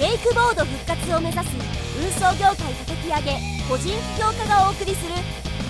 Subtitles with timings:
[0.00, 1.52] ウェイクボード復活を目指す
[2.00, 5.14] 運送業界叩き上げ個人起業家がお送りする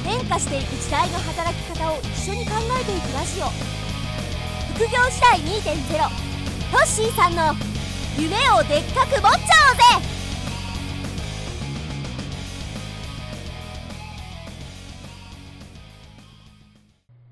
[0.04, 3.46] 変化していく時代の働き方を一緒に考えていくラジオ
[4.74, 6.32] 副業時代2.0
[6.70, 7.54] トッシーさんの
[8.18, 10.12] 夢をでっかく持っちゃおうぜ！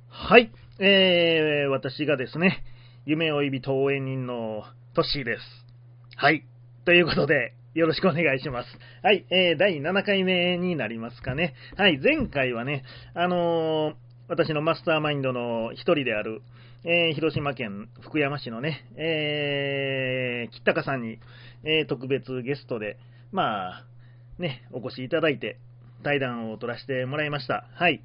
[0.08, 2.62] はい、えー、私がですね、
[3.04, 4.64] 夢追い人応援人の
[4.94, 5.42] トッシーです。
[6.16, 6.44] はい、
[6.84, 8.68] ということで、よろしくお願いします。
[9.02, 11.54] はい、えー、第7回目になりますかね。
[11.76, 12.84] はい、前回はね、
[13.14, 13.94] あのー
[14.28, 16.40] 私のマスターマインドの一人である、
[16.84, 21.18] えー広島県福山市のね、えー、吉高さんに、
[21.64, 22.96] えー特別ゲストで、
[23.32, 23.84] まあ、
[24.38, 25.58] ね、お越しいただいて、
[26.02, 27.66] 対談を取らせてもらいました。
[27.74, 28.02] はい。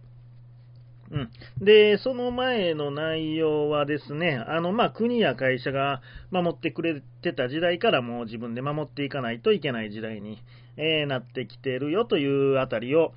[1.12, 1.30] うん。
[1.64, 10.42] で、その前の内容はですね、あの、まあ、国や会社が守ってくれてた時代からもう自分で守っていかないといけない時代に、
[10.78, 13.14] えーなってきてるよというあたりを、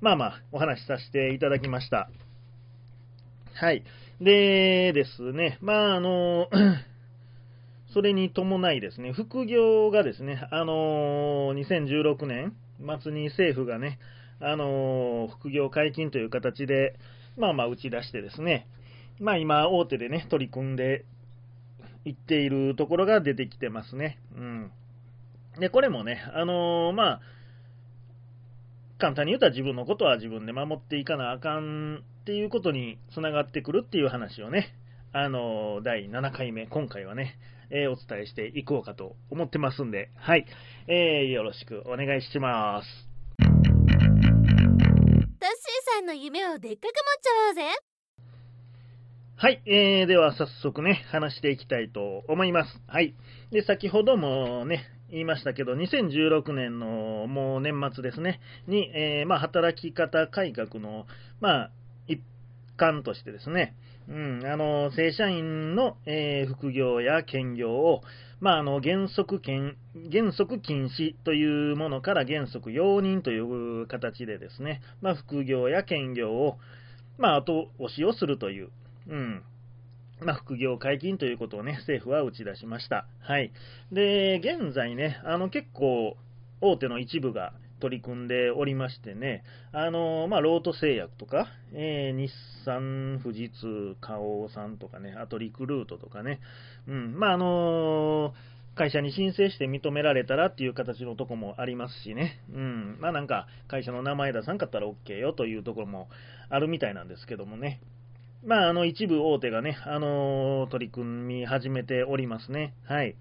[0.00, 2.08] まあまあ、お話しさせていただきました。
[3.54, 3.84] はい。
[4.20, 6.48] でですね、まあ、あの、
[7.92, 12.54] それに伴いですね、副業がですね、あの2016年
[13.00, 13.98] 末に政府がね、
[14.40, 16.96] あの副業解禁という形で、
[17.36, 18.68] まあまあ打ち出してですね、
[19.20, 21.04] まあ今、大手でね、取り組んで
[22.04, 24.18] いっているところが出てきてますね。
[24.36, 24.72] うん。
[25.58, 27.20] で、これもね、あのまあ、
[28.98, 34.74] 簡単に言うと自分のことは自分で守っていかなあかんっていうことにつながってくるっていう話をね、
[35.12, 37.36] あの第7回目、今回はね、
[37.70, 40.46] えーお伝えしていこうかと思ってますんで、はい、
[40.86, 43.11] えーよろしくお願いします。
[45.92, 47.62] さんの夢をでっかく持っちゃおうぜ
[49.36, 52.80] はい、えー、では早速ね、話していきたいと思います。
[52.86, 53.14] はい。
[53.50, 61.06] で、先ほどもね、言いましたけど、2016年のもう年末ですね、に、えーまあ、働き方改革の、
[61.40, 61.70] まあ、
[62.06, 62.22] 一
[62.78, 63.74] 環としてですね、
[64.08, 68.02] うん、あの、正社員の、えー副業や兼業を、
[68.42, 69.76] まあ、あの、原則禁、
[70.10, 76.58] 原則禁止というものから原則容認という形でですね、まあ、副業や兼業を、
[77.18, 78.70] まあ、後押しをするという、
[79.08, 79.42] うん。
[80.20, 83.06] まあ、副業解禁ということをね、政府は打ち出しました。
[83.20, 83.52] はい。
[83.92, 86.16] で、現在ね、あの、結構、
[86.60, 92.30] 大手の一部が取り組んでおりましてね、あの、まあ、ロート製薬とか、えー日
[92.64, 96.38] 産、富士通、花王さんとかね、あとリクルートとかね、
[96.86, 98.34] うん、まあ、あの
[98.76, 106.08] 会社に申請して認められたらっていう形のとこもありますしね、うん、まあなんか会社の名前出さんかったら OK よというところも
[106.48, 107.82] あるみたいなんですけどもね、
[108.44, 112.74] まあ、あの一部大手がね、あの取り組み始めておりますね。
[112.84, 113.16] はい。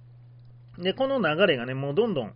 [0.77, 2.33] で、この流れがね、もうどんどん、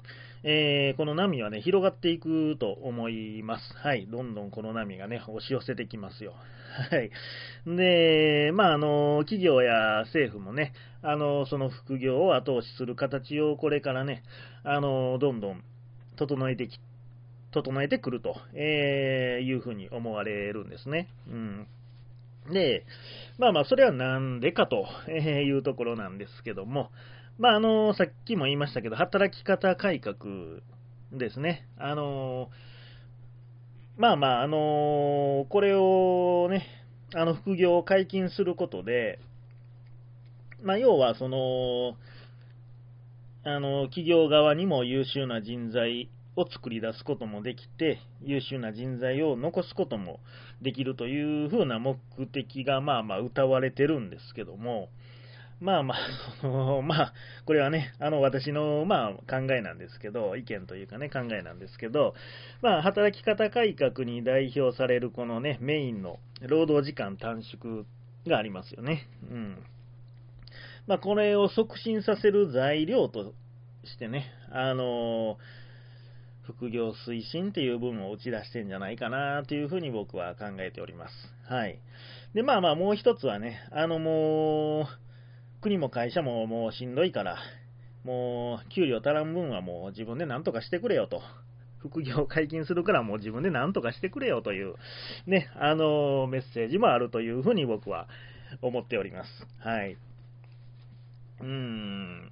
[0.47, 3.73] えーこの波はね、広がっていくと思います。
[3.77, 4.05] はい。
[4.05, 6.35] どんどんこの波がね、押し寄せてきますよ。
[6.91, 7.09] はい。
[7.65, 14.21] で、まあ、あの、企業や政府もね、あの、その副業を後押しする形をこれからね、
[14.63, 15.63] あの、どんどん
[16.15, 16.79] 整えてき、
[17.51, 21.07] 整えてくると、えーいうふうに思われるんですね。
[21.27, 21.67] うん。
[22.51, 22.85] で、
[23.39, 26.91] まあまあ、それはなんでかとえいうところなんですけども、
[27.37, 30.15] まあ、あの、さっきも言いましたけど、働き方改革
[31.11, 31.67] ですね。
[31.77, 32.49] あの、
[33.97, 36.65] まあまあ、あの、これをね、
[37.13, 39.19] あの、副業を解禁することで、
[40.63, 41.97] まあ、要は、その、
[43.43, 50.21] あの、企業側にも優秀な人材を作り出すこともできて、優秀な人材を残すことも
[50.61, 51.97] できるというふうな目
[52.31, 54.87] 的が、まあまあ、歌われてるんですけども、
[55.61, 55.97] まあまあ、
[56.41, 57.13] そのまあ、
[57.45, 62.13] これはね、あの、私の、まあ、考えなんですけど、意見というかね、考えなんですけど、
[62.61, 67.85] まあ、働き方改革に代表されるこのね、メインの労働時間短縮
[68.27, 69.07] がありますよね。
[69.31, 69.63] うん。
[70.87, 73.33] まあ、これを促進させる材料と
[73.85, 75.37] してね、あの
[76.43, 81.13] 副業推進っていう部分を打ち出してんじゃないかなというふうに僕は考えております。
[81.51, 81.79] はい。
[82.35, 85.04] で、まあまあ、もう一つはね、あのもう、
[85.65, 87.37] 国も会社ももうしんどいから、
[88.03, 91.23] もう、給料足らん分はもう自分で何とかしてくれよと。
[91.79, 94.75] 副業解禁するからもう自分で何とかしてくれよという、
[95.25, 98.07] ね、あのメッセージもあるというふうに僕は
[98.61, 99.29] 思っております。
[99.59, 99.97] はい。
[101.41, 102.31] うーん。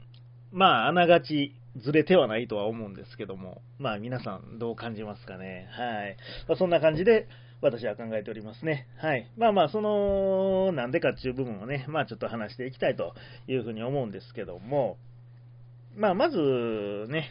[0.52, 5.68] まあ、あながちずれてはないとは思うんですけども、まあ皆さんどう感じますかね。
[5.72, 6.18] はい。
[6.48, 7.28] まあ、そんな感じで
[7.64, 8.88] 私は考えておりますね。
[8.98, 9.32] はい。
[9.38, 13.16] まあまあ、その、なんでかっていう部分をね、まあちょっと話していきたいと
[13.48, 14.98] いうふうに思うんですけども、
[15.96, 17.30] まあ、まずね、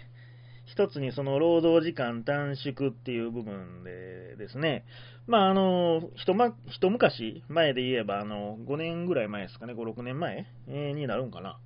[0.64, 4.84] 一つにその労働時間短縮っていう部分でですね、
[5.26, 11.58] まあ、あの、一ま、一昔前で言えば、あの、5年ぐらい前ですかね、5、6年前、えー、になるんかな。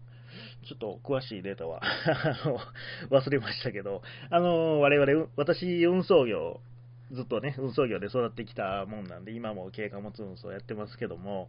[0.69, 1.81] ちょっと詳しいデータは
[3.11, 6.61] 忘れましたけど、あの、我々、私、運送業、
[7.13, 11.49] ずっとね、運送業で育ってきたもんなんで、今も軽貨物運送やってますけども、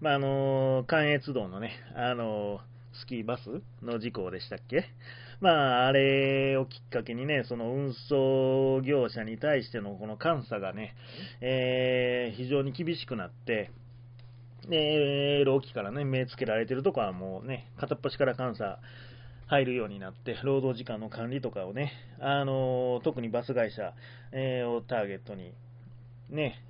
[0.00, 2.60] まあ、あの、関越道のね、あの、
[2.92, 4.86] スキーバスの事故でしたっけ？
[5.40, 10.94] まあ、あれをきっかけにね、その運送業者に対してのこの監査がね、
[11.40, 13.70] えー、非常に厳しくなって、
[14.68, 18.80] で、労基からね、目つけられてるとこはもうね、片っ端から監査
[19.48, 23.94] 入るようになって、労働時間の管理とかをね、あの特にバス会社、
[24.32, 25.52] え、をターゲットに、
[26.30, 26.62] ね、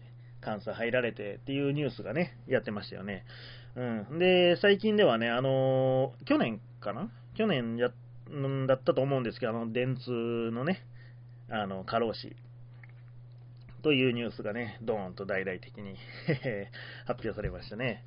[0.45, 3.25] 監査入られてっていうニュースがね、やってましたよね。
[3.77, 4.19] うん。
[4.19, 7.11] で、最近ではね、あの去年かな？
[7.37, 7.93] 去年やっ
[8.67, 10.83] だったと思うんですけど、あの、電通のね、
[11.51, 12.37] あの、過労死
[13.83, 15.97] というニュースがね、ドーンと大々的に
[17.07, 18.05] 発表されましたね。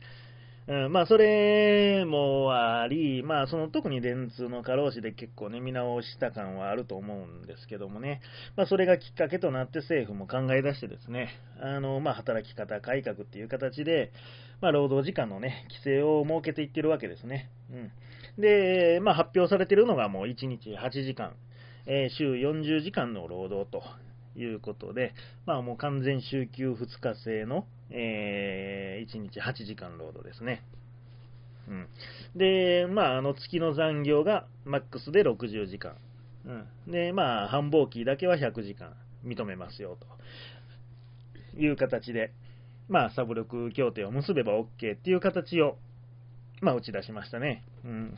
[0.67, 8.21] うん、まあ、それもあり、まあ、その特に電通の過労死で結構ね、見直した感はあると思うんですけどもね、
[8.55, 11.29] まあ、それがきっかけとなって政府も考え出してですね、
[11.59, 14.11] あの、まあ、働き方改革っていう形で、
[14.61, 17.49] まあ、労働時間のね、規制を設けていってるわけですね。
[17.71, 17.91] うん。
[18.41, 21.33] で、まあ、発表されてるのがもう1日8時間、
[21.87, 23.83] えー、週40時間の労働と
[24.35, 25.13] いうことで、
[25.45, 30.63] まあ、もう完全週休2日制の、えー、1日8時間労働ですね。
[31.67, 31.87] うん、
[32.35, 35.95] で、まあ、あの月の残業がマックスで60時間。
[36.45, 38.93] うん、で、まあ、繁忙期だけは100時間
[39.25, 39.97] 認めますよ
[41.53, 42.31] という形で、
[42.89, 45.77] まあ、サブ力協定を結べば OK っていう形を、
[46.61, 47.63] まあ、打ち出しましたね。
[47.85, 48.17] うん、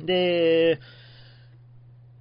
[0.00, 0.78] で、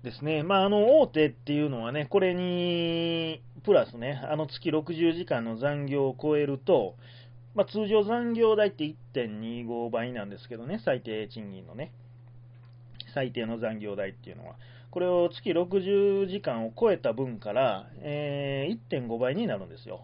[0.03, 6.95] ですね、まあ、あの大手っていうのはね、これにプラスね、あの月60時間の残業を超えると、
[7.55, 8.83] まあ、通常残業代って
[9.13, 11.93] 1.25倍なんですけどね、最低賃金のね、
[13.13, 14.55] 最低の残業代っていうのは、
[14.91, 20.01] これを月60時間を超えた分から、えー、1.5倍になるんですよ、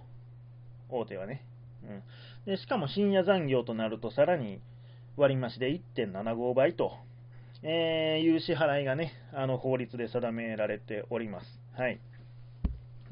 [0.90, 1.44] 大手はね。
[1.84, 2.04] うん、
[2.46, 4.62] でしかも深夜残業となると、さらに
[5.18, 6.94] 割増で1.75倍と
[7.62, 11.46] えー、いう支払いがね、あの法律で定められております。
[11.74, 12.00] はい。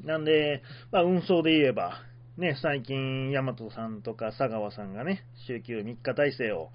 [0.04, 1.94] なんで、まあ、運送で言えば、
[2.36, 6.70] ね、最近、大和さんとか佐川さんがね、週休3日体制を、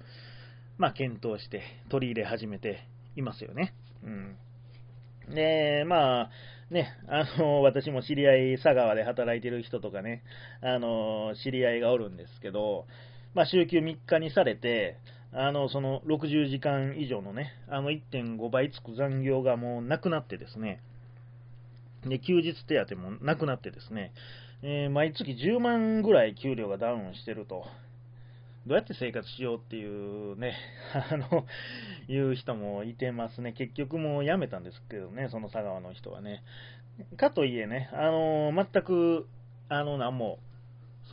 [0.78, 2.86] まあ、検討して取り入れ始めて
[3.16, 3.74] いますよね。
[4.04, 4.36] うん。
[5.34, 6.30] で、まあ、
[6.70, 10.22] ね、あの、私も知り合い、佐川で働いてる人とかね、
[10.60, 12.86] あの、知り合いがおるんですけど、
[13.34, 14.98] まあ、週休3日にされて、
[15.36, 20.80] あの、その60時間以上のね、あの1.5倍つく残業がもうなくなってですね、
[22.04, 24.12] で、休日手当もなくなってですね、
[24.62, 27.64] えー、毎月10万ぐらい給料がダウンしてると、
[28.66, 29.84] どうやって生活しようってい
[30.32, 30.54] うね、
[31.10, 31.44] あの、
[32.08, 33.52] いう人もいてますね。
[33.52, 36.42] 結局もう辞めたんですけどね、その佐川の人はね。
[37.16, 39.26] かといえね、あの、全く、
[39.68, 40.38] あの、なんも、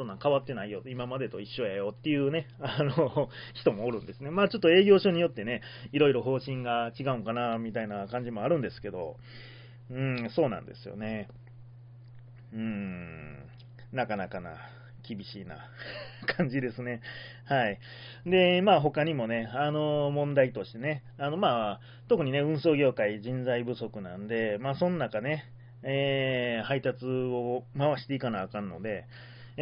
[0.01, 4.31] そんなん変わってないよ、今までと一緒やよっていうね、 あの、人もおるんですね。
[4.31, 5.62] まあちょっと営業所によってね、
[5.92, 9.18] いろいろ方針が違うんかな、みたいな感じもあるんですけど、
[9.92, 11.28] うん、そうなんですよね。
[12.52, 13.37] うん、
[13.92, 14.56] なかなかな、
[15.07, 15.69] 厳しいな
[16.35, 17.02] 感じですね。
[17.45, 17.80] はい。
[18.26, 25.45] で、まあ他にもね、あの、問題としてね、あの、まあ、特にね、運送業界人材不足なんで、まあその中ね、
[25.83, 29.06] えー、配達を回していかなあかんので、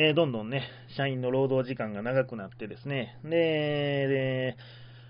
[0.01, 0.63] えー、どんどんね、
[0.95, 4.55] 社員の労働時間が長くなってですね、で、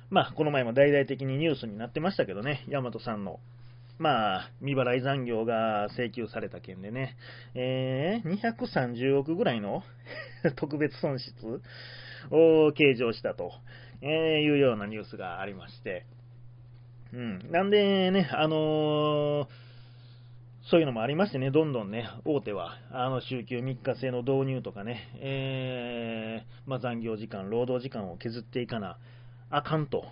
[0.09, 3.39] まあ、この前も大々的にニュースになってましたけどね、大和さんの、
[3.99, 7.17] まあ、未払い残業が請求された件でね、
[7.53, 9.83] えー、230億ぐらいの
[10.57, 11.61] 特別損失
[12.31, 13.51] を計上したと、
[14.01, 16.07] え、いうようなニュースがありまして、
[17.13, 17.51] うん。
[17.51, 19.68] なんでね、あのー
[20.69, 28.99] そういうのもありましてね、どんどんね、大手は、あの、週休3日制の導入とかね、えー、まあ、残業時間、労働時間を削っていかな
[29.49, 30.05] あかんと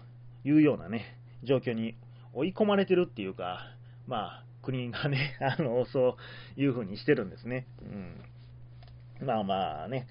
[0.44, 1.96] いうようなね、状況に
[2.34, 3.68] 追い込まれてるっていうか、
[4.08, 6.18] まあ、国がね、 あの、そ
[6.58, 7.68] ういうふうにしてるんですね。
[9.22, 9.28] うん。
[9.28, 10.08] まあまあね。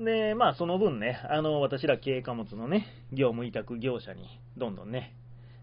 [0.00, 4.26] で、まあ、その分ね、あの、私ら経営貨物のね、業務委託業者に、
[4.56, 5.14] どんどんね、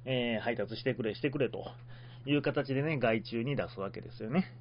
[0.05, 1.65] えー、配達してくれ、してくれと
[2.25, 4.51] いう形でね、外注に出すわけですよね。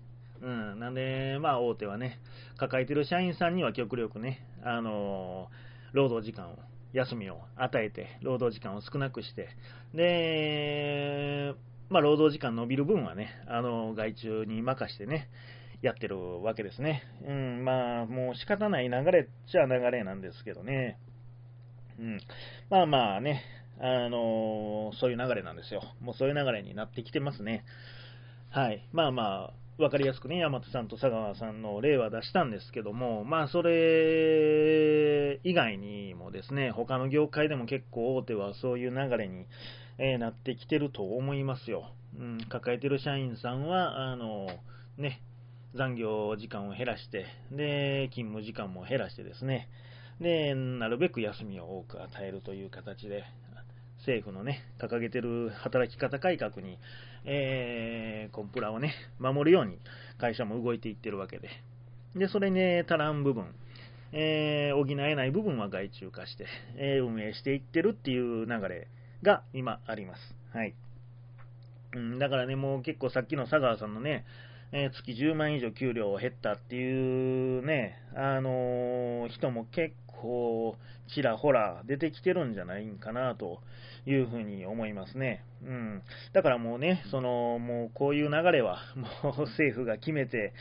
[0.40, 0.80] うん。
[0.80, 2.18] なんで、まあ、大手はね、
[2.56, 6.58] 抱えてる社員さんには極力ね、あのー、労働時間を、
[6.92, 9.48] 休みを与えて、労働時間を少なくして、
[9.94, 11.54] で、
[11.88, 15.28] まあ、労働時間伸びる分はね、あの、外注に任してね、
[15.82, 17.02] やってるわけですね。
[17.26, 20.98] うん、まあ、もう仕方ない流れっちゃ流れなんですけどね。
[21.98, 22.20] うん。
[22.70, 23.42] まあまあね、
[23.80, 25.82] あのそういう流れなんですよ。
[26.00, 27.64] もうそういう流れになってきてますね。
[28.50, 28.86] はい。
[28.92, 39.46] まあまあ、分かりやすくね、山手さんと佐川さんの例は出したんですけども、まあ、それ以外にもですね、他の業界でも結構大手はそういう流れに、
[39.98, 41.90] え、なってきてると思いますよ。
[42.18, 44.46] うん、抱えてる社員さんは、あの、
[44.98, 45.22] ね、
[45.74, 49.68] 残業時間を減らして、で、勤務時間も減らしてですね、
[50.20, 53.24] で、なるべく休みを多く与えるという形で、
[54.02, 56.78] 政府のね、掲げてる働き方改革に、
[57.24, 59.78] えー、コンプラをね、守るように
[60.18, 61.48] 会社も動いていってるわけで。
[62.16, 63.54] で、それに、足らん部分、
[64.12, 68.88] えー、補えない部分は外注化して、えー、運営していってるっていう流れ
[69.22, 70.34] が今あります。
[70.52, 70.74] はい。
[71.94, 74.24] うん、だからね、もう結構さっきの佐川さんのね、
[74.72, 80.76] えー、月10万以上給料減ったっていうね、あのー、人も結構
[81.08, 83.60] ちらほら出てきてるんじゃないんかなと
[84.06, 85.44] いうふうに思いますね。
[85.64, 86.02] うん。
[86.32, 88.78] だからもうね、その、もうこういう流れは、
[89.22, 90.52] もう政府が決めて、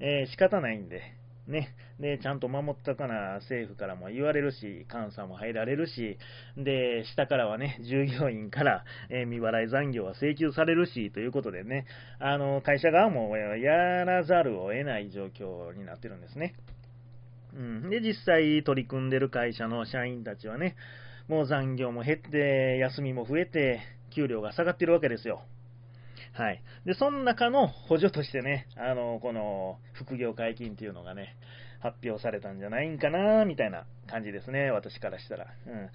[0.00, 1.02] えー、仕方ないんで、
[1.46, 1.74] ね。
[2.00, 6.18] で、ちゃんと守ったかな、政府からも言われるし、監査も入られるし、
[6.56, 11.86] で、下からはね、従業員から、えー、未払い残業は請求されるし、ということでね、
[12.18, 16.54] あの、会社側もやらざるを得ない状況になってるんですね。
[17.56, 17.90] うん。
[17.90, 20.76] で、実際取り組んでる会社の社員たちはね、
[21.28, 23.80] もう残業も減って、休みも増えて、
[24.14, 25.42] 給料が下がってるわけですよ。
[26.32, 26.62] はい。
[26.84, 31.36] で、その中の補助としてね、あの、この副業解禁っていうのがね、
[31.80, 35.46] 発表されたんじゃないんかな、みたいな感じですね、私からしたら。
[35.66, 35.90] うん。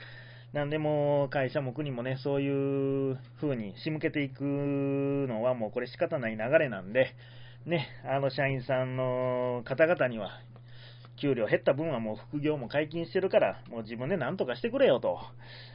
[0.54, 7.16] なんでも会社も国もね、そういう風に仕向けていくのはもうこれ仕方ない流れなんで、
[7.66, 10.42] ね、あの社員さんの方々には
[11.22, 15.20] 給料減った分はもう副業も解禁してるから、もう自分で何とかしてくれよと、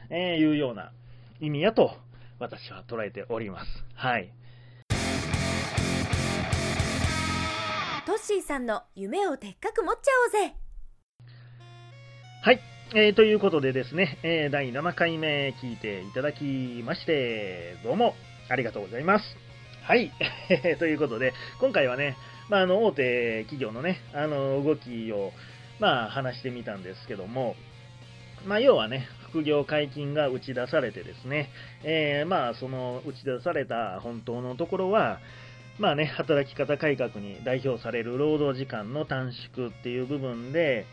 [0.09, 0.91] えー、いうような
[1.39, 1.91] 意味やと、
[2.37, 3.65] 私は捉えております。
[3.95, 4.33] はい。
[8.05, 10.55] トッシーさんの夢をでっかく持っちゃおうぜ
[12.43, 12.59] はい。
[12.95, 18.15] えー、ということでですね、えー、第7回目聞いていただきまして、どうも
[18.49, 19.25] ありがとうございます。
[19.83, 20.11] はい。
[20.79, 22.17] ということで、今回はね、
[22.49, 25.31] まあ、あの、大手企業のね、あの、動きを、
[25.79, 27.55] まあ、話してみたんですけども、
[28.45, 31.49] まあ、要はね、副業解禁が打ち出されてですね、
[31.83, 35.19] えー、まあ、その打ち出された本当のところは、
[35.79, 40.85] まあね、働き方改革に代表される労働時間の短縮っていう部分で、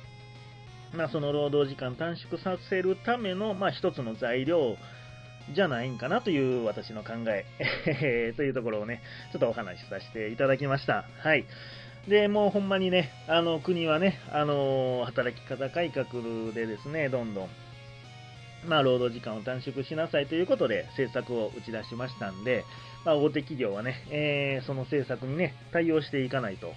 [0.93, 4.77] まあ、その労働時間短縮させるための、まあ、一つの材料
[5.53, 11.05] じゃないんかなという私の考え というところをね、ちょっとお話しさせていただきました。
[11.19, 11.45] はい。
[12.09, 16.07] で、もうほんまにね、あの国はね、あの働き方改革
[16.53, 17.49] でですね、どんどん、
[18.67, 22.65] まあ、労働時間を短縮しなさいということで政策を打ち出しましたんで、
[23.05, 26.73] まあ、大手企業はね、えー、その政策にね、対応していかないと、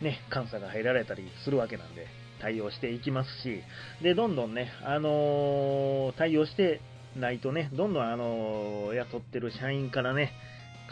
[0.00, 2.06] ね、監査が入られたりするわけなんで、
[2.40, 3.62] 対応していきますし、
[4.02, 6.80] で、どんどんね、あのー、対応して
[7.16, 10.32] ないとね、どんどんあの雇ってる社員からね、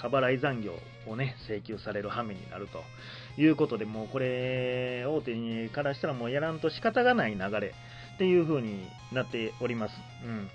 [0.00, 0.75] 過払い残業
[1.07, 7.75] をね、請求される羽目になるということで、もうこれ、大手にからしたらもうやらんと仕方がない流れ
[8.14, 9.95] っていう風になっております。
[10.25, 10.49] うん。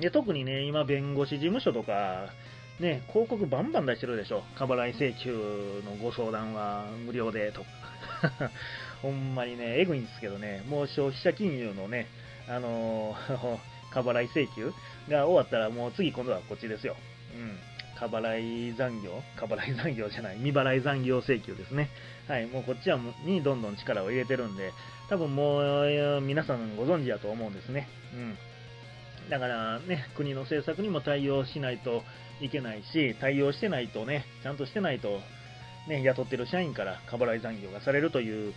[0.00, 2.28] で特にね、今、弁護士事務所とか、
[2.80, 4.42] ね、広告バンバン出してるでしょ。
[4.58, 7.66] 過払い請求のご相談は無料でとか。
[9.02, 12.06] ほんまにね、えぐいんですけどね、もう消費者金融のね、
[12.48, 14.74] あのー過払い請求
[15.08, 16.96] が終わったらもう次今度はこっちですよ。
[17.34, 17.56] うん。
[17.98, 19.22] 過払い残業？
[19.40, 20.36] 過払い残業じゃない。
[20.36, 21.88] 未払い残業請求ですね。
[22.28, 22.46] はい。
[22.46, 24.72] もうこっちはにどんどん力を入れてるんで、
[25.08, 27.88] 多分もう皆さんご存知だと思うんですね。
[28.12, 28.36] うん。
[29.30, 32.02] だからね、国の政策にも対応しないと
[32.42, 35.20] いけないし、対応してないとね、ちゃんとしてないと、
[35.88, 38.52] ね、雇ってる社員から過払い残業がされるという、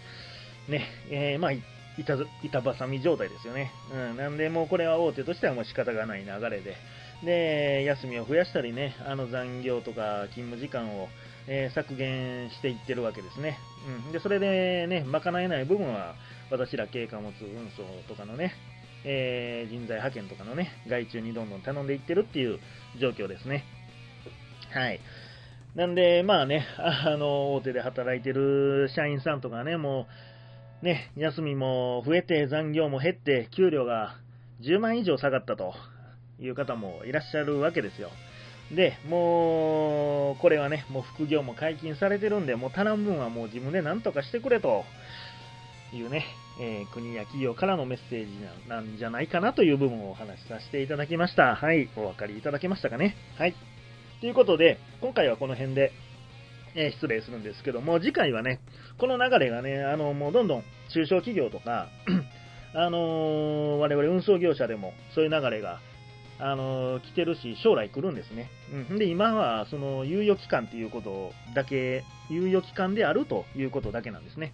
[0.68, 1.52] ね、えー、まあ、
[2.00, 3.72] 板板挟み状態ですよね。
[3.94, 6.76] うん、なんで、もうこれは大手としてはもう仕方がない流れで、
[7.24, 11.10] で、休みを増やしたりね、あの残業とか勤務時間を、
[11.48, 13.58] えー、削減していってるわけですね。
[14.06, 16.16] うん、で、それでね、賄えない部分は、
[16.52, 18.54] 私ら経過物運送とかのね、
[19.06, 22.60] えー、人材派遣とかのね、外注にどんどん頼んでいってるっていう
[23.00, 23.64] 状況ですね。
[24.72, 25.00] はい。
[25.76, 30.06] なんで、まあね、あの、大手で働いてる社員さんとかね、もう、
[30.82, 34.16] ね、休みも増えて、残業も減って、給料が
[34.62, 35.74] 10万以上下がったと
[36.40, 38.10] いう方もいらっしゃるわけですよ。
[38.72, 44.86] で、もう、これはね、もう副業も解禁されてるんで、もう足らん分はもう自分で何とかしてくれと
[45.92, 46.26] いうね、
[46.62, 51.56] えー、国や企業からのメッセージなんじゃないかなという部分をお話しさせていただきました。
[51.56, 53.16] はい、お分かりいただけましたかね。
[53.38, 53.56] はい。
[54.22, 55.92] ということで、今回はこの辺で、
[56.76, 58.60] えー、失礼するんですけども、次回はね、
[58.98, 61.88] この流れがね、あの、もうどんどん中小企業とか、
[62.74, 65.80] あのー、我々運送業者でもそういう流れが
[66.40, 68.50] あの来てるし、将来来るんですね。
[68.90, 74.54] うん、で、今は、その、猶予期間ということだけ、猶予期間であるということだけなんですね。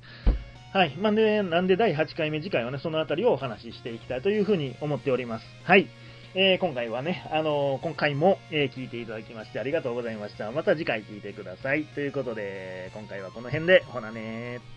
[0.73, 0.95] はい。
[0.97, 5.45] まあ、で、なんで第8回目次回はね、そのあたりをお話ししていきたいというふうに思っております。
[5.63, 5.87] はい。
[6.37, 10.51] えー、今回はね、あのー、今回も、えー、聞いていただきましてありがとうございました。
[10.51, 11.85] また次回聞いてください。
[11.85, 14.74] ということで、今回はこの辺で、ほなねー。